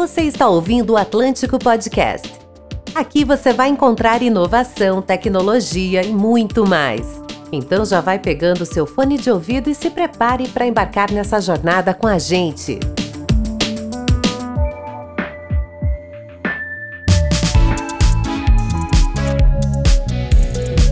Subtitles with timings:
[0.00, 2.32] Você está ouvindo o Atlântico Podcast.
[2.94, 7.20] Aqui você vai encontrar inovação, tecnologia e muito mais.
[7.52, 11.92] Então já vai pegando seu fone de ouvido e se prepare para embarcar nessa jornada
[11.92, 12.80] com a gente.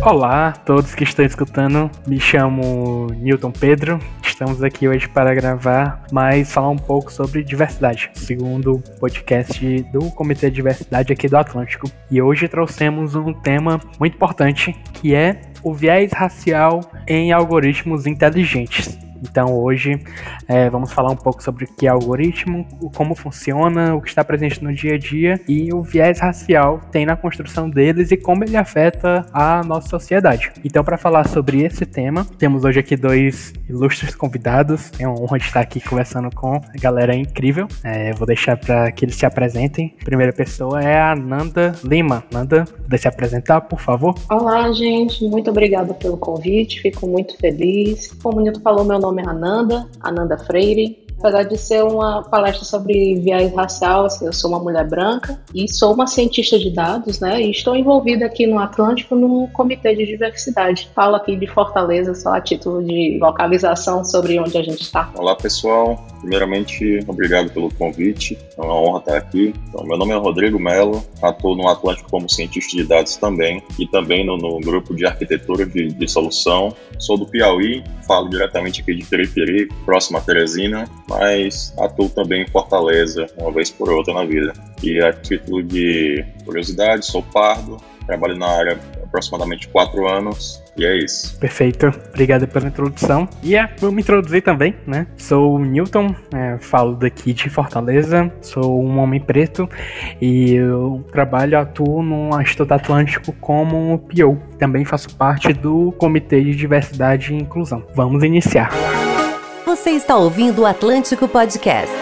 [0.05, 3.99] Olá a todos que estão escutando, me chamo Newton Pedro.
[4.39, 10.49] Estamos aqui hoje para gravar, mas falar um pouco sobre diversidade, segundo podcast do Comitê
[10.49, 11.91] de Diversidade aqui do Atlântico.
[12.09, 19.08] E hoje trouxemos um tema muito importante, que é o viés racial em algoritmos inteligentes.
[19.23, 20.01] Então hoje
[20.47, 24.25] é, vamos falar um pouco sobre o que é algoritmo, como funciona, o que está
[24.25, 28.45] presente no dia a dia e o viés racial tem na construção deles e como
[28.45, 30.53] ele afeta a nossa sociedade.
[30.65, 34.91] Então para falar sobre esse tema, temos hoje aqui dois ilustres convidados.
[34.91, 37.67] Tenho a honra estar aqui conversando com a galera incrível.
[37.83, 39.95] É, vou deixar para que eles se apresentem.
[40.01, 42.25] A primeira pessoa é a Nanda Lima.
[42.33, 44.15] Nanda, pode se apresentar, por favor?
[44.31, 45.25] Olá, gente.
[45.25, 46.81] Muito obrigada pelo convite.
[46.81, 48.09] Fico muito feliz.
[48.23, 51.08] Como o Nilton falou, meu nome nome é Ananda, Ananda Freire.
[51.19, 55.69] Apesar de ser uma palestra sobre viés racial, assim, eu sou uma mulher branca e
[55.69, 57.43] sou uma cientista de dados, né?
[57.43, 60.89] E estou envolvida aqui no Atlântico no Comitê de Diversidade.
[60.95, 65.11] Falo aqui de Fortaleza só a título de localização sobre onde a gente está.
[65.17, 66.07] Olá, pessoal.
[66.21, 68.39] Primeiramente, obrigado pelo convite.
[68.57, 69.55] É uma honra estar aqui.
[69.69, 73.87] Então, meu nome é Rodrigo Melo, atuo no Atlântico como cientista de dados também e
[73.87, 76.75] também no, no grupo de arquitetura de, de, solução.
[76.99, 82.47] Sou do Piauí, falo diretamente aqui de Periperi, próximo a Teresina, mas atuo também em
[82.49, 84.53] Fortaleza, uma vez por outra na vida.
[84.83, 90.97] E a título de curiosidade, sou pardo, trabalho na área aproximadamente quatro anos e é
[90.97, 91.37] isso.
[91.39, 91.93] Perfeito.
[92.09, 93.29] Obrigado pela introdução.
[93.43, 95.07] E é, vou me introduzir também, né?
[95.17, 99.69] Sou o Newton, é, falo daqui de Fortaleza, sou um homem preto
[100.21, 104.39] e eu trabalho, atuo no Instituto Atlântico como PO.
[104.59, 107.85] Também faço parte do Comitê de Diversidade e Inclusão.
[107.95, 108.71] Vamos iniciar.
[109.69, 111.95] Você está ouvindo o Atlântico Podcast.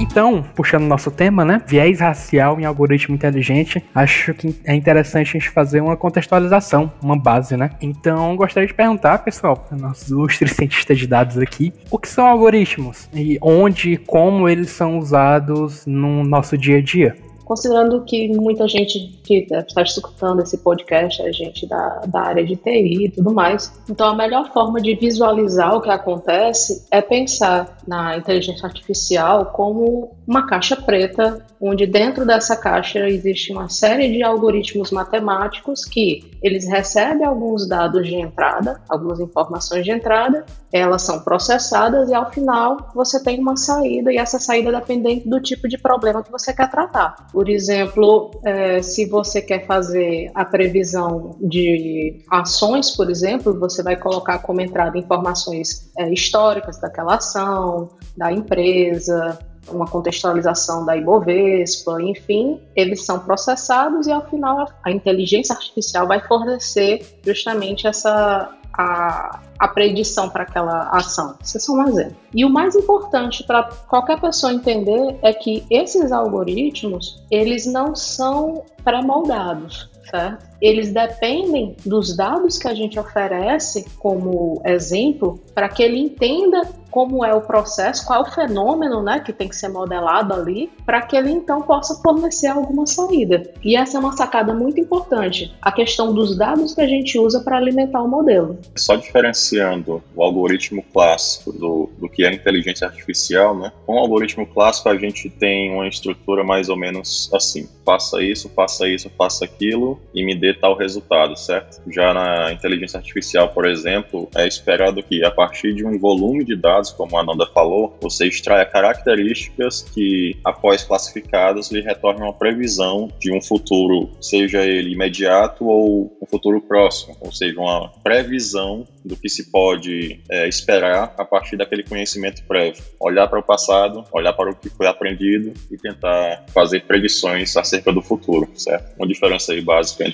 [0.00, 1.60] Então, puxando nosso tema, né?
[1.66, 7.18] Viés racial em algoritmo inteligente, acho que é interessante a gente fazer uma contextualização, uma
[7.18, 7.68] base, né?
[7.82, 12.26] Então, gostaria de perguntar, pessoal, para nossos ilustres cientistas de dados aqui, o que são
[12.26, 17.14] algoritmos e onde e como eles são usados no nosso dia a dia?
[17.46, 22.56] Considerando que muita gente que está escutando esse podcast é gente da, da área de
[22.56, 27.78] TI e tudo mais, então a melhor forma de visualizar o que acontece é pensar
[27.86, 34.24] na inteligência artificial como uma caixa preta, onde dentro dessa caixa existe uma série de
[34.24, 40.44] algoritmos matemáticos que eles recebem alguns dados de entrada, algumas informações de entrada,
[40.76, 45.40] elas são processadas e ao final você tem uma saída e essa saída dependente do
[45.40, 47.28] tipo de problema que você quer tratar.
[47.32, 53.96] Por exemplo, é, se você quer fazer a previsão de ações, por exemplo, você vai
[53.96, 59.38] colocar como entrada informações é, históricas daquela ação, da empresa,
[59.68, 66.20] uma contextualização da Ibovespa, enfim, eles são processados e ao final a inteligência artificial vai
[66.20, 71.36] fornecer justamente essa a, a predição para aquela ação.
[71.42, 72.16] Isso é só um exemplo.
[72.34, 78.64] E o mais importante para qualquer pessoa entender é que esses algoritmos, eles não são
[78.84, 80.46] pré-moldados certo?
[80.60, 86.62] Eles dependem dos dados que a gente oferece como exemplo para que ele entenda
[86.96, 90.70] como é o processo, qual é o fenômeno né, que tem que ser modelado ali,
[90.86, 93.52] para que ele então possa fornecer alguma saída.
[93.62, 97.40] E essa é uma sacada muito importante, a questão dos dados que a gente usa
[97.40, 98.58] para alimentar o modelo.
[98.74, 103.70] Só diferenciando o algoritmo clássico do, do que é inteligência artificial, né?
[103.84, 108.48] Com o algoritmo clássico a gente tem uma estrutura mais ou menos assim: faça isso,
[108.48, 111.80] faça isso, faça aquilo, e me dê tal resultado, certo?
[111.90, 116.56] Já na inteligência artificial, por exemplo, é esperado que a partir de um volume de
[116.56, 123.10] dados, como a Ananda falou, você extraia características que, após classificadas, lhe retornem uma previsão
[123.18, 129.16] de um futuro, seja ele imediato ou um futuro próximo, ou seja, uma previsão do
[129.16, 132.82] que se pode é, esperar a partir daquele conhecimento prévio.
[133.00, 137.92] Olhar para o passado, olhar para o que foi aprendido e tentar fazer predições acerca
[137.92, 138.96] do futuro, certo?
[138.98, 140.04] Uma diferença aí básica básica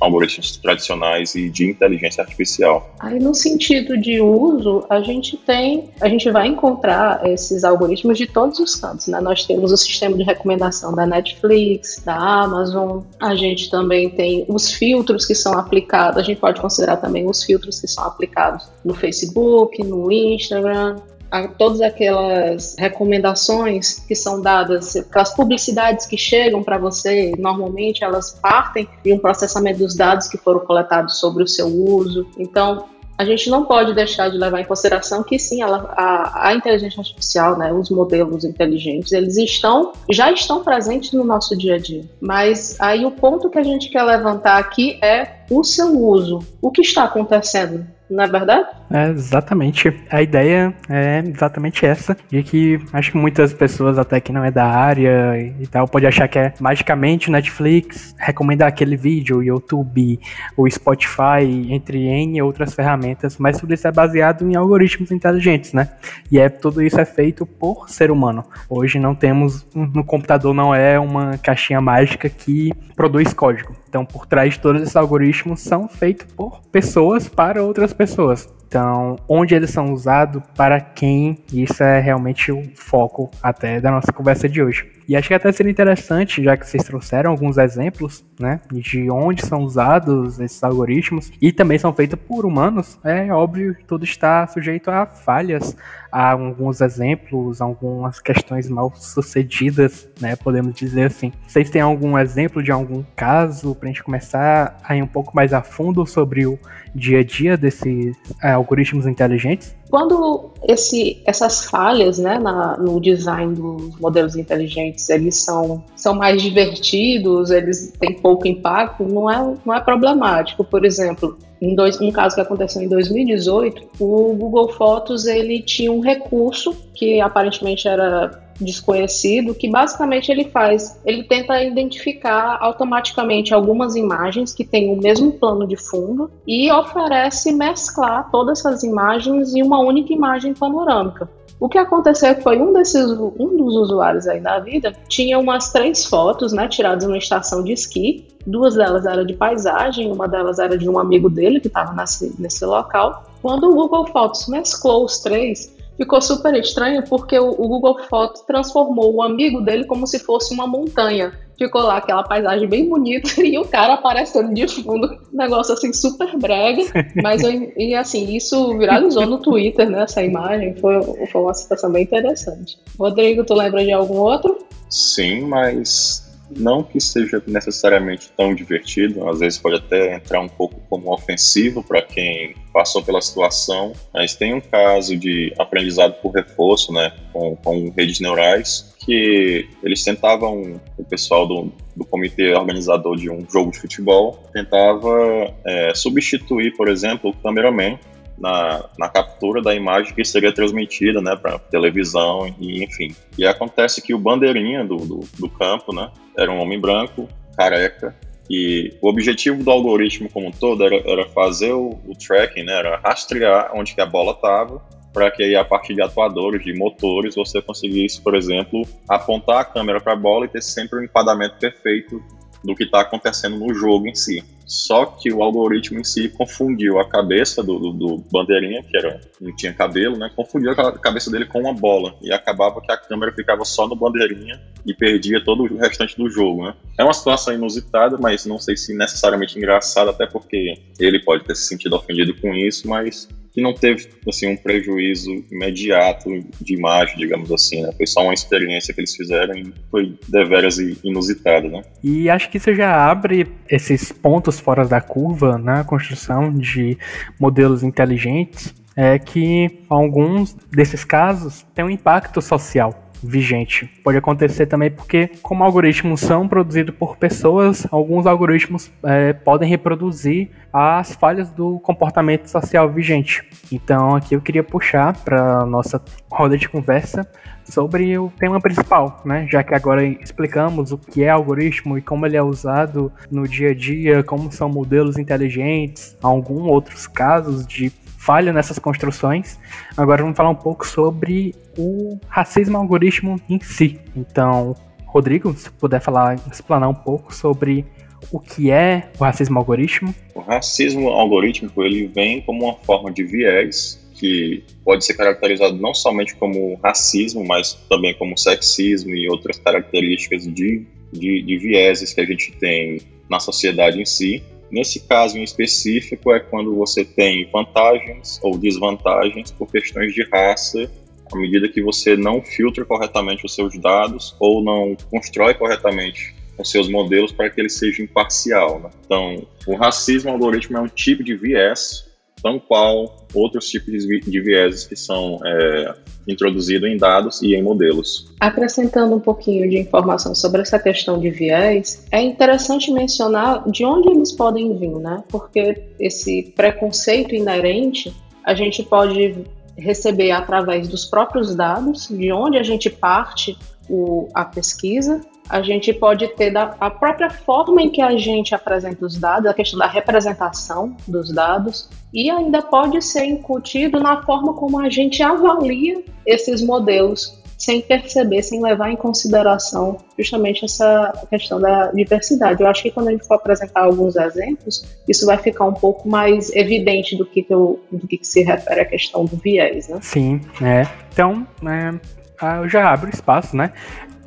[0.00, 2.94] algoritmos tradicionais e de inteligência artificial.
[3.00, 8.26] Aí no sentido de uso, a gente tem, a gente vai encontrar esses algoritmos de
[8.26, 9.20] todos os cantos, né?
[9.20, 14.72] Nós temos o sistema de recomendação da Netflix, da Amazon, a gente também tem os
[14.72, 18.94] filtros que são aplicados, a gente pode considerar também os filtros que são aplicados no
[18.94, 20.96] Facebook, no Instagram,
[21.30, 28.38] a todas aquelas recomendações que são dadas, aquelas publicidades que chegam para você, normalmente elas
[28.40, 32.26] partem de um processamento dos dados que foram coletados sobre o seu uso.
[32.38, 32.86] Então,
[33.16, 37.00] a gente não pode deixar de levar em consideração que sim, ela, a, a, inteligência
[37.00, 42.04] artificial, né, os modelos inteligentes, eles estão, já estão presentes no nosso dia a dia.
[42.18, 46.38] Mas aí o ponto que a gente quer levantar aqui é o seu uso.
[46.62, 47.86] O que está acontecendo?
[48.10, 48.68] não é verdade?
[48.92, 49.92] É, exatamente.
[50.10, 54.50] A ideia é exatamente essa, de que acho que muitas pessoas até que não é
[54.50, 59.42] da área e tal, pode achar que é magicamente o Netflix recomendar aquele vídeo, o
[59.42, 60.18] YouTube,
[60.56, 65.88] o Spotify, entre N outras ferramentas, mas tudo isso é baseado em algoritmos inteligentes, né?
[66.30, 68.44] E é tudo isso é feito por ser humano.
[68.68, 73.74] Hoje não temos, no computador não é uma caixinha mágica que produz código.
[73.88, 78.48] Então, por trás de todos esses algoritmos são feitos por pessoas para outras pessoas.
[78.70, 78.79] Então,
[79.28, 84.48] onde eles são usados, para quem, isso é realmente o foco até da nossa conversa
[84.48, 84.99] de hoje.
[85.10, 89.44] E acho que até seria interessante, já que vocês trouxeram alguns exemplos, né, de onde
[89.44, 94.46] são usados esses algoritmos e também são feitos por humanos, é óbvio que tudo está
[94.46, 95.76] sujeito a falhas,
[96.12, 101.32] a alguns exemplos, algumas questões mal sucedidas, né, podemos dizer assim.
[101.44, 105.34] Vocês têm algum exemplo de algum caso para a gente começar a ir um pouco
[105.34, 106.56] mais a fundo sobre o
[106.94, 109.74] dia a dia desses é, algoritmos inteligentes?
[109.90, 116.40] Quando esse, essas falhas né, na, no design dos modelos inteligentes eles são, são mais
[116.40, 120.62] divertidos, eles têm pouco impacto, não é, não é problemático.
[120.62, 125.92] Por exemplo, em dois, um caso que aconteceu em 2018, o Google Fotos ele tinha
[125.92, 128.30] um recurso que aparentemente era
[128.60, 135.32] desconhecido, que basicamente ele faz, ele tenta identificar automaticamente algumas imagens que têm o mesmo
[135.32, 141.28] plano de fundo e oferece mesclar todas essas imagens em uma única imagem panorâmica.
[141.60, 146.06] O que aconteceu foi um desses, um dos usuários aí da vida tinha umas três
[146.06, 148.26] fotos, né, tiradas numa estação de esqui.
[148.46, 152.34] Duas delas eram de paisagem, uma delas era de um amigo dele que estava nesse,
[152.40, 153.30] nesse local.
[153.42, 158.40] Quando o Google Fotos mesclou os três, ficou super estranho porque o, o Google Fotos
[158.42, 161.30] transformou o amigo dele como se fosse uma montanha.
[161.58, 165.92] Ficou lá aquela paisagem bem bonita e o cara aparecendo de fundo, um negócio assim
[165.92, 166.82] super brega,
[167.22, 167.42] mas
[167.76, 172.78] e assim, isso viralizou no Twitter, né, essa imagem, foi, foi uma situação bem interessante.
[172.98, 174.56] Rodrigo, tu lembra de algum outro?
[174.88, 180.80] Sim, mas não que seja necessariamente tão divertido, às vezes pode até entrar um pouco
[180.88, 186.92] como ofensivo para quem passou pela situação, mas tem um caso de aprendizado por reforço,
[186.92, 193.30] né, com, com redes neurais, que eles tentavam, o pessoal do, do comitê organizador de
[193.30, 197.98] um jogo de futebol, tentava é, substituir, por exemplo, o cameraman
[198.40, 203.14] na, na captura da imagem que seria transmitida né, para televisão e enfim.
[203.36, 208.16] E acontece que o bandeirinha do, do, do campo né, era um homem branco, careca,
[208.48, 212.72] e o objetivo do algoritmo como um todo era, era fazer o, o, tracking, né,
[212.72, 214.82] era rastrear onde que a bola estava,
[215.12, 219.64] para que aí a partir de atuadores, de motores, você conseguisse, por exemplo, apontar a
[219.64, 222.22] câmera para a bola e ter sempre um enquadramento perfeito
[222.62, 224.44] do que está acontecendo no jogo em si.
[224.66, 229.20] Só que o algoritmo em si confundiu a cabeça do, do, do, bandeirinha, que era,
[229.40, 230.30] não tinha cabelo, né?
[230.34, 232.14] Confundiu a cabeça dele com uma bola.
[232.22, 236.30] E acabava que a câmera ficava só no bandeirinha e perdia todo o restante do
[236.30, 236.74] jogo, né?
[236.96, 241.56] É uma situação inusitada, mas não sei se necessariamente engraçada, até porque ele pode ter
[241.56, 246.30] se sentido ofendido com isso, mas que não teve assim um prejuízo imediato
[246.60, 247.92] de imagem, digamos assim, né?
[247.96, 251.82] Foi só uma experiência que eles fizeram e foi deveras inusitada, né?
[252.02, 256.96] E acho que isso já abre esses pontos fora da curva na construção de
[257.38, 263.86] modelos inteligentes, é que alguns desses casos têm um impacto social vigente.
[264.02, 270.50] Pode acontecer também porque, como algoritmos são produzidos por pessoas, alguns algoritmos é, podem reproduzir
[270.72, 273.42] as falhas do comportamento social vigente.
[273.72, 277.28] Então, aqui eu queria puxar para nossa roda de conversa
[277.64, 279.46] sobre o tema principal, né?
[279.48, 283.70] Já que agora explicamos o que é algoritmo e como ele é usado no dia
[283.70, 289.58] a dia, como são modelos inteligentes, alguns outros casos de falha nessas construções.
[289.96, 293.98] Agora vamos falar um pouco sobre o racismo algoritmo em si.
[294.14, 297.84] Então, Rodrigo, se puder falar, explanar um pouco sobre
[298.30, 300.14] o que é o racismo algoritmo.
[300.34, 305.94] O racismo algorítmico ele vem como uma forma de viés que pode ser caracterizado não
[305.94, 312.20] somente como racismo, mas também como sexismo e outras características de, de, de vieses que
[312.20, 313.00] a gente tem
[313.30, 314.42] na sociedade em si.
[314.70, 320.90] Nesse caso em específico, é quando você tem vantagens ou desvantagens por questões de raça
[321.32, 326.70] à medida que você não filtra corretamente os seus dados ou não constrói corretamente os
[326.70, 328.80] seus modelos para que ele seja imparcial.
[328.80, 328.90] Né?
[329.04, 332.09] Então, o racismo algoritmo é um tipo de viés,
[332.42, 335.94] tão qual outros tipos de vieses que são é,
[336.26, 338.32] introduzidos em dados e em modelos.
[338.40, 344.08] Acrescentando um pouquinho de informação sobre essa questão de viés, é interessante mencionar de onde
[344.08, 345.22] eles podem vir, né?
[345.28, 349.44] Porque esse preconceito inerente a gente pode
[349.76, 353.56] receber através dos próprios dados, de onde a gente parte
[353.88, 358.54] o, a pesquisa, a gente pode ter da, a própria forma em que a gente
[358.54, 364.22] apresenta os dados, a questão da representação dos dados, e ainda pode ser incutido na
[364.22, 371.12] forma como a gente avalia esses modelos, sem perceber, sem levar em consideração justamente essa
[371.28, 372.62] questão da diversidade.
[372.62, 376.08] Eu acho que quando a gente for apresentar alguns exemplos, isso vai ficar um pouco
[376.08, 379.98] mais evidente do que, que do que, que se refere à questão do viés, né?
[380.00, 380.86] Sim, é.
[381.12, 383.72] Então, é, eu já abro espaço, né?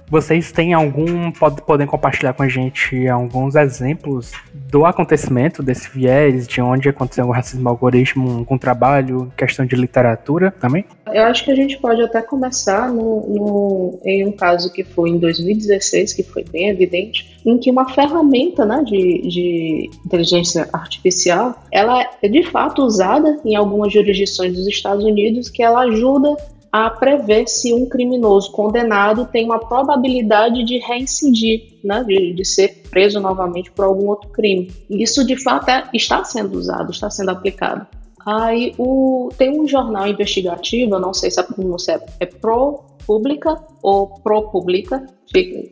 [0.09, 1.31] Vocês têm algum.
[1.31, 7.25] Pode, podem compartilhar com a gente alguns exemplos do acontecimento desse viés, de onde aconteceu
[7.25, 10.85] o racismo algoritmo com trabalho, questão de literatura também?
[11.07, 15.09] Eu acho que a gente pode até começar no, no, em um caso que foi
[15.09, 21.55] em 2016, que foi bem evidente, em que uma ferramenta né, de, de inteligência artificial
[21.71, 26.35] ela é de fato usada em algumas jurisdições dos Estados Unidos que ela ajuda
[26.73, 32.81] a prever se um criminoso condenado tem uma probabilidade de reincidir, né, de, de ser
[32.89, 34.71] preso novamente por algum outro crime.
[34.89, 37.85] Isso de fato é, está sendo usado, está sendo aplicado.
[38.25, 44.07] Aí o, tem um jornal investigativo, não sei se a pronúncia é, é ProPublica ou
[44.07, 45.05] ProPublica,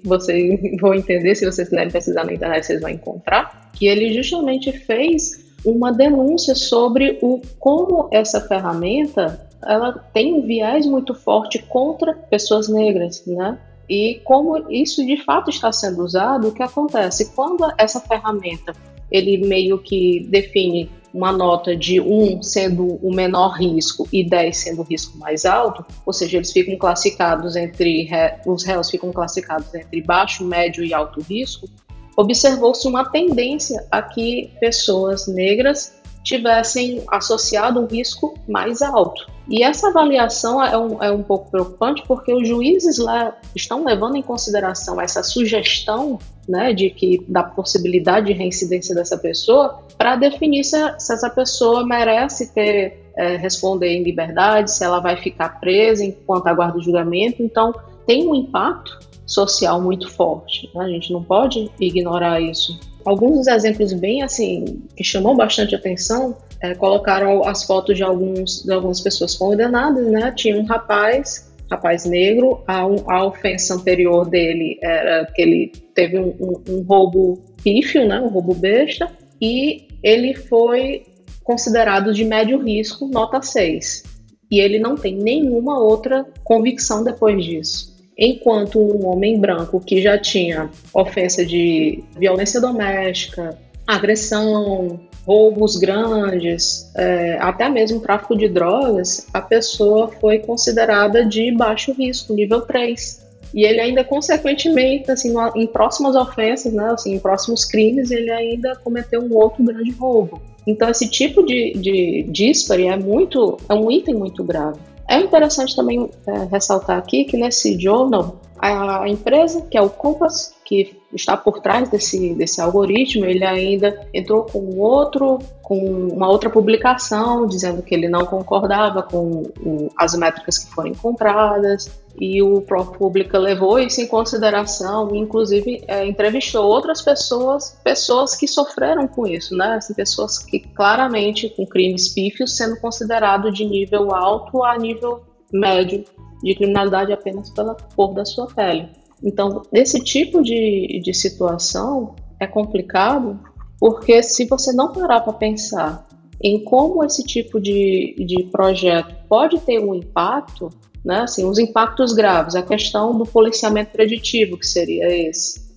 [0.04, 4.72] vocês vão entender, se vocês quiserem pesquisar na internet, vocês vão encontrar, que ele justamente
[4.72, 12.14] fez uma denúncia sobre o como essa ferramenta ela tem um viés muito forte contra
[12.14, 13.58] pessoas negras, né?
[13.90, 17.34] E como isso de fato está sendo usado, o que acontece?
[17.34, 18.74] Quando essa ferramenta
[19.12, 24.82] ele meio que define uma nota de 1 sendo o menor risco e 10 sendo
[24.82, 28.10] o risco mais alto, ou seja, eles ficam classificados entre
[28.46, 31.68] os réus ficam classificados entre baixo, médio e alto risco,
[32.16, 39.30] observou-se uma tendência a que pessoas negras tivessem associado um risco mais alto.
[39.50, 44.16] E essa avaliação é um, é um pouco preocupante porque os juízes lá estão levando
[44.16, 50.64] em consideração essa sugestão né, de que da possibilidade de reincidência dessa pessoa para definir
[50.64, 56.04] se, se, essa pessoa merece ter é, responder em liberdade, se ela vai ficar presa
[56.04, 57.44] enquanto aguarda o julgamento.
[57.44, 57.74] Então
[58.06, 59.00] tem um impacto
[59.32, 60.70] social muito forte.
[60.76, 60.86] Né?
[60.86, 62.78] A gente não pode ignorar isso.
[63.04, 68.64] Alguns dos exemplos bem assim que chamam bastante atenção é, colocaram as fotos de alguns
[68.64, 70.32] de algumas pessoas condenadas, né?
[70.36, 76.36] Tinha um rapaz, rapaz negro, a, a ofensa anterior dele era que ele teve um,
[76.40, 78.20] um, um roubo pífio, né?
[78.22, 79.12] Um roubo besta
[79.42, 81.04] e ele foi
[81.44, 84.04] considerado de médio risco, nota 6.
[84.52, 87.91] E ele não tem nenhuma outra convicção depois disso
[88.22, 97.38] enquanto um homem branco que já tinha ofensa de violência doméstica, agressão, roubos grandes, é,
[97.40, 103.22] até mesmo tráfico de drogas, a pessoa foi considerada de baixo risco, nível 3.
[103.56, 108.76] E ele ainda, consequentemente, assim, em próximas ofensas, né, assim, em próximos crimes, ele ainda
[108.78, 110.40] cometeu um outro grande roubo.
[110.66, 114.80] Então, esse tipo de, de dispare é muito, é um item muito grave.
[115.12, 120.54] É interessante também é, ressaltar aqui que nesse journal, a empresa, que é o Compass,
[120.72, 126.50] que está por trás desse, desse algoritmo, ele ainda entrou com outro, com uma outra
[126.50, 132.62] publicação dizendo que ele não concordava com o, as métricas que foram encontradas e o
[132.62, 139.54] ProPublica levou isso em consideração, inclusive é, entrevistou outras pessoas, pessoas que sofreram com isso,
[139.58, 139.74] né?
[139.74, 146.06] Assim, pessoas que claramente com crimes pífios sendo considerado de nível alto a nível médio
[146.42, 149.01] de criminalidade apenas pela cor da sua pele.
[149.24, 153.40] Então, esse tipo de, de situação é complicado
[153.80, 156.08] porque se você não parar para pensar
[156.44, 160.70] em como esse tipo de, de projeto pode ter um impacto,
[161.04, 165.72] né, assim, os impactos graves, a questão do policiamento preditivo, que seria esse.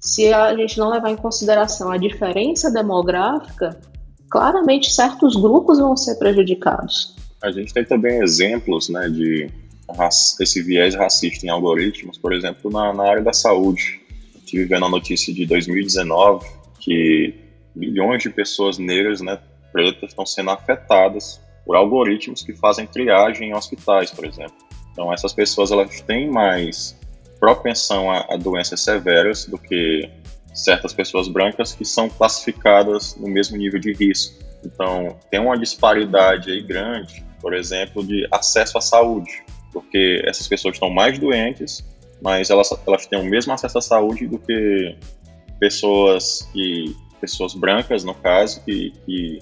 [0.00, 3.80] Se a gente não levar em consideração a diferença demográfica,
[4.30, 7.16] claramente certos grupos vão ser prejudicados.
[7.42, 9.50] A gente tem também exemplos né, de
[10.40, 14.00] esse viés racista em algoritmos, por exemplo, na, na área da saúde.
[14.36, 16.46] Estive vendo a notícia de 2019
[16.80, 17.34] que
[17.74, 19.38] milhões de pessoas negras, né,
[19.72, 24.56] pretas, estão sendo afetadas por algoritmos que fazem triagem em hospitais, por exemplo.
[24.92, 26.98] Então, essas pessoas elas têm mais
[27.38, 30.10] propensão a, a doenças severas do que
[30.52, 34.42] certas pessoas brancas que são classificadas no mesmo nível de risco.
[34.64, 40.74] Então, tem uma disparidade aí grande, por exemplo, de acesso à saúde, porque essas pessoas
[40.74, 41.84] estão mais doentes,
[42.20, 44.96] mas elas, elas têm o mesmo acesso à saúde do que
[45.60, 49.38] pessoas que pessoas brancas, no caso, que, que,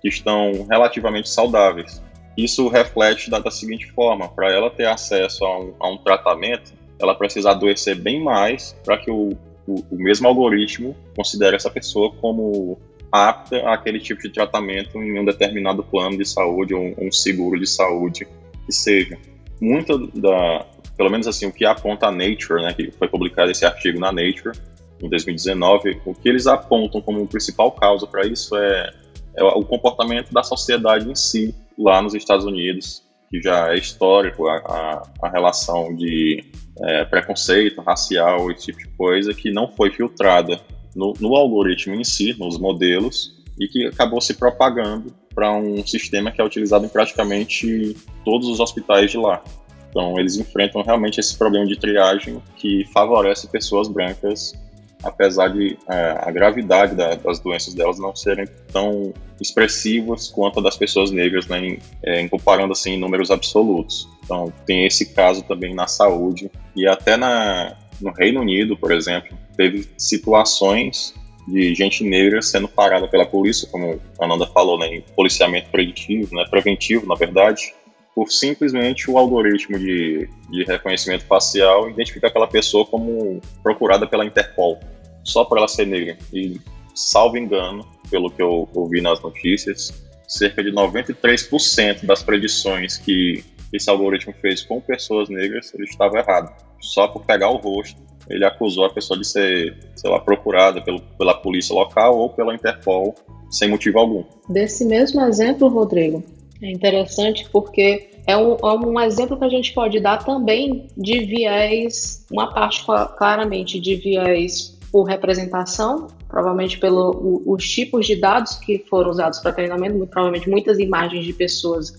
[0.00, 2.02] que estão relativamente saudáveis.
[2.36, 6.72] Isso reflete da, da seguinte forma: para ela ter acesso a um, a um tratamento,
[7.00, 9.30] ela precisa adoecer bem mais para que o,
[9.66, 12.78] o, o, mesmo algoritmo considere essa pessoa como
[13.10, 17.58] apta àquele tipo de tratamento em um determinado plano de saúde ou um, um seguro
[17.58, 18.26] de saúde
[18.66, 19.18] que seja.
[19.60, 23.64] Muito da, pelo menos assim, o que aponta a Nature, né, que foi publicado esse
[23.64, 24.56] artigo na Nature
[25.02, 28.92] em 2019, o que eles apontam como principal causa para isso é,
[29.36, 34.48] é o comportamento da sociedade em si lá nos Estados Unides, que já é histórico
[34.48, 36.42] a, a, a relação de
[36.80, 40.60] é, preconceito racial, esse tipo de coisa, que não foi filtrada
[40.94, 46.32] no, no algoritmo em si, nos modelos, e que acabou se propagando para um sistema
[46.32, 49.44] que é utilizado em praticamente todos os hospitais de lá.
[49.90, 54.54] Então, eles enfrentam realmente esse problema de triagem que favorece pessoas brancas
[55.02, 60.62] apesar de é, a gravidade da, das doenças delas não serem tão expressivas quanto a
[60.62, 64.08] das pessoas negras, né, em, é, em, comparando assim em números absolutos.
[64.24, 69.36] Então tem esse caso também na saúde e até na, no Reino Unido, por exemplo,
[69.56, 71.14] teve situações
[71.46, 76.34] de gente negra sendo parada pela polícia, como a Ananda falou, né, em policiamento preditivo,
[76.34, 77.72] né, preventivo, na verdade,
[78.14, 84.80] por simplesmente o algoritmo de, de reconhecimento facial identificar aquela pessoa como procurada pela Interpol
[85.22, 86.16] só por ela ser negra.
[86.32, 86.58] E,
[86.94, 89.92] salvo engano, pelo que eu ouvi nas notícias,
[90.26, 96.54] cerca de 93% das predições que esse algoritmo fez com pessoas negras, ele estava errado.
[96.80, 101.00] Só por pegar o rosto, ele acusou a pessoa de ser, sei lá, procurada pelo,
[101.00, 103.14] pela polícia local ou pela Interpol
[103.50, 104.24] sem motivo algum.
[104.48, 106.22] Desse mesmo exemplo, Rodrigo,
[106.62, 111.24] é interessante porque é um, é um, exemplo que a gente pode dar também de
[111.24, 112.84] viés, uma parte
[113.16, 120.06] claramente de viés por representação, provavelmente pelos tipos de dados que foram usados para treinamento,
[120.06, 121.92] provavelmente muitas imagens de pessoas,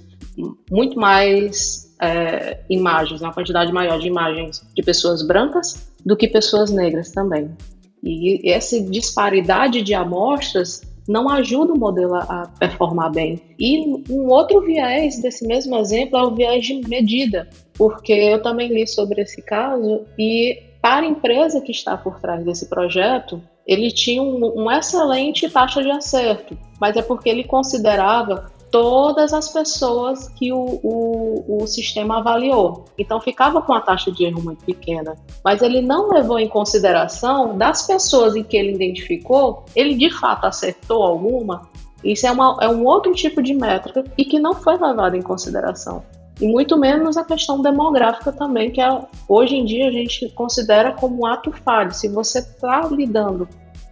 [0.70, 6.72] muito mais é, imagens, uma quantidade maior de imagens de pessoas brancas do que pessoas
[6.72, 7.50] negras também.
[8.04, 13.42] E essa disparidade de amostras não ajuda o modelo a performar bem.
[13.58, 18.68] E um outro viés desse mesmo exemplo é o viés de medida, porque eu também
[18.68, 23.90] li sobre esse caso e para a empresa que está por trás desse projeto, ele
[23.92, 30.28] tinha um, uma excelente taxa de acerto, mas é porque ele considerava todas as pessoas
[30.30, 32.86] que o, o, o, sistema avaliou.
[32.98, 35.16] Então ficava com a taxa de erro muito pequena.
[35.44, 40.46] Mas ele não levou em consideração das pessoas em que ele identificou, ele de fato
[40.46, 41.70] acertou alguma.
[42.04, 45.22] Isso é, uma, é um outro tipo de métrica e que não foi levado em
[45.22, 46.04] consideração.
[46.40, 50.92] E muito menos a questão demográfica também, que é, hoje em dia a gente considera
[50.92, 51.92] como um ato falho.
[51.92, 53.48] Se você está lidando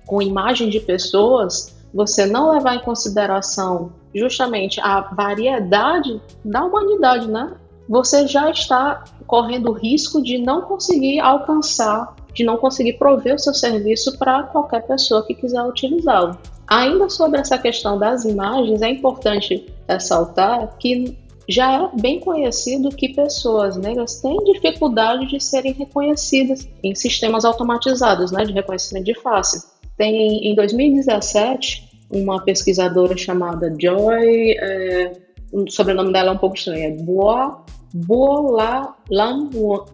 [0.06, 7.54] com imagem de pessoas, você não levar em consideração justamente a variedade da humanidade, né?
[7.88, 13.40] Você já está correndo o risco de não conseguir alcançar, de não conseguir prover o
[13.40, 16.38] seu serviço para qualquer pessoa que quiser utilizá-lo.
[16.68, 23.10] Ainda sobre essa questão das imagens, é importante ressaltar que já é bem conhecido que
[23.10, 29.75] pessoas negras têm dificuldade de serem reconhecidas em sistemas automatizados né, de reconhecimento de face.
[29.98, 35.12] Tem, em 2017, uma pesquisadora chamada Joy, é,
[35.52, 38.96] o sobrenome dela é um pouco estranho, é Boa, Boa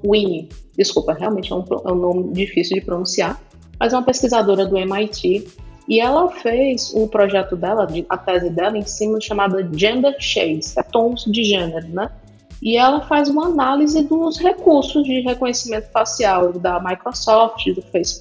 [0.03, 0.49] Winnie.
[0.75, 3.39] Desculpa, realmente é um, é um nome difícil de pronunciar,
[3.79, 5.47] mas é uma pesquisadora do MIT
[5.87, 10.83] e ela fez o projeto dela, a tese dela, em cima chamada Gender Shades, é
[10.83, 12.09] tons de gênero, né?
[12.61, 18.19] E ela faz uma análise dos recursos de reconhecimento facial da Microsoft, do Face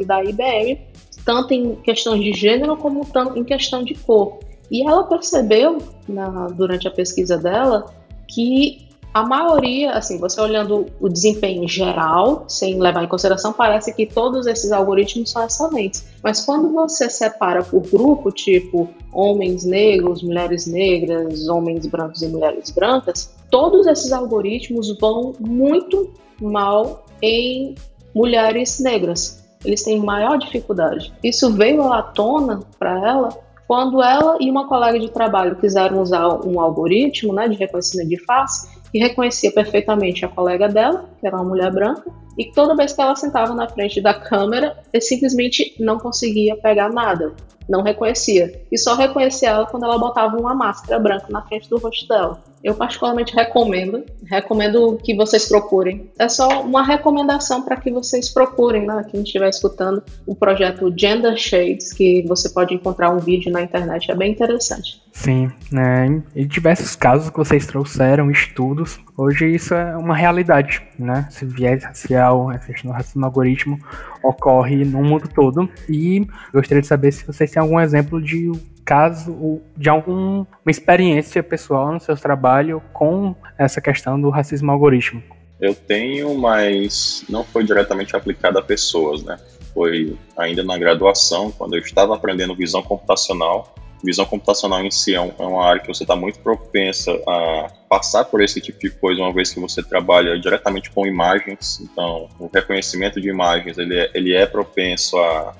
[0.00, 0.80] e da IBM,
[1.24, 3.06] tanto em questões de gênero como
[3.36, 4.38] em questão de cor.
[4.70, 5.78] E ela percebeu,
[6.08, 7.86] na, durante a pesquisa dela,
[8.28, 14.06] que a maioria, assim, você olhando o desempenho geral, sem levar em consideração, parece que
[14.06, 16.06] todos esses algoritmos são excelentes.
[16.22, 22.70] Mas quando você separa por grupo, tipo homens negros, mulheres negras, homens brancos e mulheres
[22.70, 27.74] brancas, todos esses algoritmos vão muito mal em
[28.14, 29.49] mulheres negras.
[29.64, 31.12] Eles têm maior dificuldade.
[31.22, 33.28] Isso veio à tona para ela
[33.66, 38.18] quando ela e uma colega de trabalho quiseram usar um algoritmo né, de reconhecimento de
[38.24, 42.92] face que reconhecia perfeitamente a colega dela, que era uma mulher branca, e toda vez
[42.92, 47.34] que ela sentava na frente da câmera, ele simplesmente não conseguia pegar nada,
[47.68, 48.64] não reconhecia.
[48.70, 52.42] E só reconhecia ela quando ela botava uma máscara branca na frente do rosto dela.
[52.62, 56.10] Eu particularmente recomendo, recomendo que vocês procurem.
[56.18, 59.04] É só uma recomendação para que vocês procurem, né?
[59.10, 64.10] Quem estiver escutando o projeto Gender Shades, que você pode encontrar um vídeo na internet,
[64.10, 64.99] é bem interessante.
[65.22, 66.22] Sim, né?
[66.34, 71.28] Em diversos casos que vocês trouxeram, estudos, hoje isso é uma realidade, né?
[71.30, 73.78] Esse viés racial, esse racismo algoritmo
[74.22, 75.68] ocorre no mundo todo.
[75.90, 78.50] E gostaria de saber se vocês têm algum exemplo de
[78.82, 85.22] caso de alguma experiência pessoal no seu trabalho com essa questão do racismo algoritmo?
[85.60, 89.38] Eu tenho, mas não foi diretamente aplicado a pessoas, né?
[89.74, 93.74] Foi ainda na graduação, quando eu estava aprendendo visão computacional.
[94.02, 98.24] Visão computacional em si é, é uma área que você está muito propensa a passar
[98.24, 101.80] por esse tipo de coisa, uma vez que você trabalha diretamente com imagens.
[101.80, 105.54] Então, o reconhecimento de imagens ele é, ele é propenso a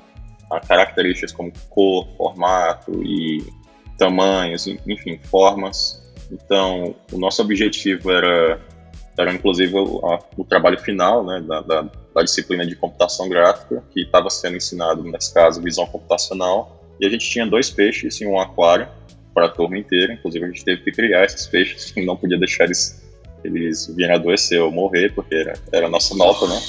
[0.50, 3.46] a características como cor, formato e
[3.96, 6.03] tamanhos, enfim, formas.
[6.31, 8.61] Então, o nosso objetivo era,
[9.16, 11.83] era inclusive, o, a, o trabalho final né, da, da,
[12.14, 16.80] da, disciplina de computação gráfica, que estava sendo ensinado, nesse caso, visão computacional.
[17.01, 18.87] E a gente tinha dois peixes em um aquário
[19.35, 20.13] para a turma inteira.
[20.13, 23.03] Inclusive, a gente teve que criar esses peixes, não podia deixar eles,
[23.43, 26.61] eles virem adoecer ou morrer, porque era, era a nossa nota, né?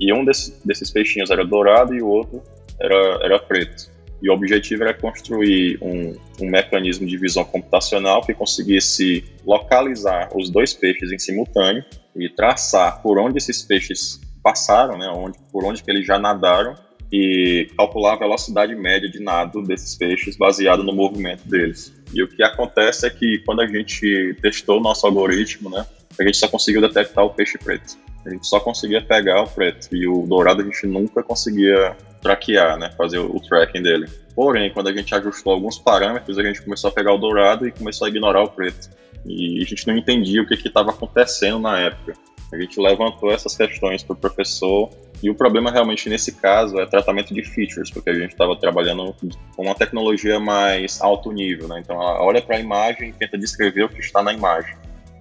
[0.00, 2.42] E um desses, desses peixinhos era dourado e o outro
[2.80, 3.92] era, era preto.
[4.22, 10.48] E o objetivo era construir um, um mecanismo de visão computacional que conseguisse localizar os
[10.48, 11.84] dois peixes em simultâneo
[12.16, 16.74] e traçar por onde esses peixes passaram, né, onde, por onde que eles já nadaram
[17.12, 21.92] e calcular a velocidade média de nado desses peixes baseado no movimento deles.
[22.14, 25.84] E o que acontece é que quando a gente testou o nosso algoritmo, né,
[26.18, 27.98] a gente só conseguiu detectar o peixe preto.
[28.24, 32.78] A gente só conseguia pegar o preto e o dourado a gente nunca conseguia traquear,
[32.78, 34.06] né, fazer o, tracking dele.
[34.34, 37.72] Porém, quando a gente ajustou alguns parâmetros, a gente começou a pegar o dourado e
[37.72, 38.88] começou a ignorar o preto.
[39.26, 42.14] E a gente não entendia o que estava acontecendo na época.
[42.52, 44.90] A gente levantou essas questões para o professor
[45.22, 49.14] e o problema realmente nesse caso é tratamento de features, porque a gente estava trabalhando
[49.54, 51.80] com uma tecnologia mais alto nível, né?
[51.80, 54.74] Então ela olha para a imagem e tenta descrever o que está na imagem.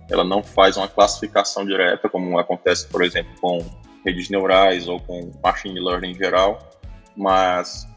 [0.09, 3.63] Ela não faz uma classificação direta, como acontece, por exemplo, com
[4.03, 6.67] redes neurais ou com machine learning em geral,
[7.15, 7.87] mas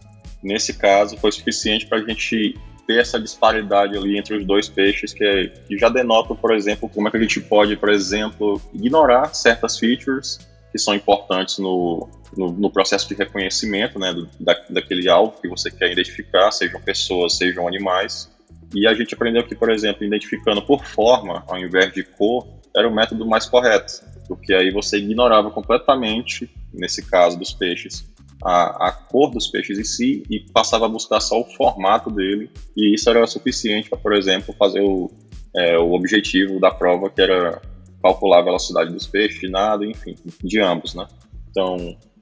[0.43, 2.55] nesse caso foi suficiente para a gente
[2.87, 7.09] ter essa disparidade ali entre os dois peixes que, que já denota, por exemplo, como
[7.09, 10.39] é que a gente pode, por exemplo, ignorar certas features
[10.75, 15.47] que são importantes no, no, no processo de reconhecimento né, do, da, daquele alvo que
[15.47, 18.29] você quer identificar, sejam pessoas, sejam animais.
[18.75, 22.89] E a gente aprendeu que, por exemplo, identificando por forma ao invés de cor era
[22.89, 28.05] o método mais correto, porque aí você ignorava completamente, nesse caso dos peixes,
[28.43, 32.51] a, a, cor dos peixes em si e passava a buscar só o formato dele,
[32.77, 35.09] e isso era suficiente para, por exemplo, fazer o,
[35.55, 37.63] é, o objetivo da prova, que era
[38.05, 41.07] calcular a velocidade dos peixes, de nada, enfim, de ambos, né?
[41.51, 41.79] Então,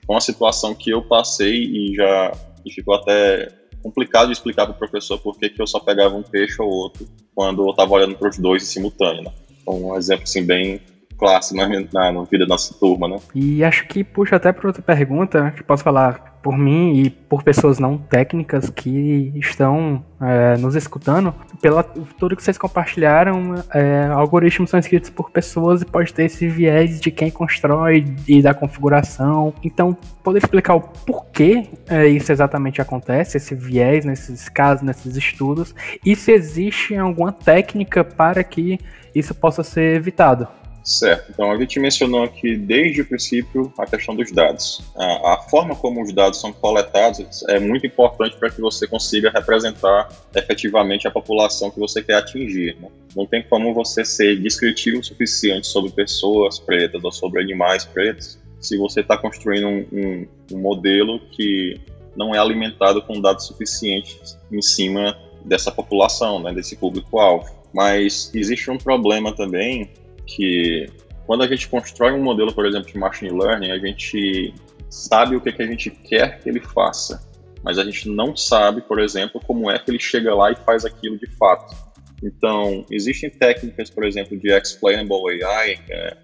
[0.06, 2.32] foi uma situação que eu passei e já
[2.64, 3.48] e ficou até
[3.82, 7.04] complicado de explicar para o professor por que eu só pegava um peixe ou outro
[7.34, 9.32] quando eu estava olhando para os dois em simultâneo, né?
[9.66, 10.80] Um exemplo assim bem
[11.18, 13.16] clássico na, na, na vida da nossa turma, né?
[13.34, 17.42] E acho que puxa até para outra pergunta, que posso falar por mim e por
[17.42, 24.70] pessoas não técnicas que estão é, nos escutando, pela tudo que vocês compartilharam, é, algoritmos
[24.70, 29.54] são escritos por pessoas e pode ter esse viés de quem constrói e da configuração.
[29.62, 35.74] Então, poder explicar o porquê é, isso exatamente acontece, esse viés nesses casos, nesses estudos,
[36.04, 38.78] e se existe alguma técnica para que
[39.14, 40.48] isso possa ser evitado.
[40.84, 41.30] Certo.
[41.30, 44.82] Então a gente mencionou aqui desde o princípio a questão dos dados.
[44.96, 49.30] A, a forma como os dados são coletados é muito importante para que você consiga
[49.30, 52.76] representar efetivamente a população que você quer atingir.
[52.80, 52.88] Né?
[53.14, 58.38] Não tem como você ser descritivo o suficiente sobre pessoas pretas ou sobre animais pretos
[58.60, 61.80] se você está construindo um, um, um modelo que
[62.16, 67.48] não é alimentado com dados suficientes em cima dessa população, né, desse público-alvo.
[67.72, 69.90] Mas existe um problema também
[70.26, 70.86] que
[71.26, 74.54] quando a gente constrói um modelo, por exemplo, de machine learning, a gente
[74.90, 77.22] sabe o que, que a gente quer que ele faça,
[77.64, 80.84] mas a gente não sabe, por exemplo, como é que ele chega lá e faz
[80.84, 81.74] aquilo de fato.
[82.22, 86.16] Então, existem técnicas, por exemplo, de explainable AI, é,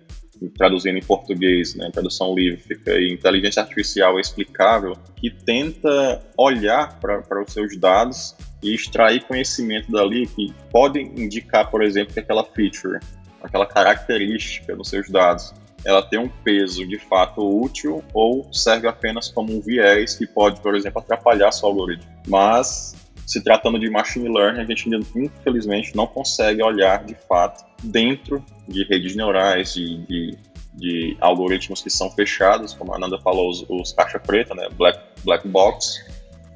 [0.57, 7.43] traduzindo em português, né, tradução livre, fica aí, inteligência artificial explicável, que tenta olhar para
[7.43, 12.99] os seus dados e extrair conhecimento dali que pode indicar, por exemplo, que aquela feature
[13.43, 15.53] aquela característica nos seus dados,
[15.85, 20.61] ela tem um peso de fato útil ou serve apenas como um viés que pode,
[20.61, 22.11] por exemplo, atrapalhar seu algoritmo.
[22.27, 22.95] Mas
[23.27, 28.85] se tratando de machine learning, a gente infelizmente não consegue olhar de fato dentro de
[28.85, 30.39] redes neurais, de, de,
[30.75, 34.99] de algoritmos que são fechados, como a Nanda falou, os, os caixa preta, né, black,
[35.25, 36.05] black box,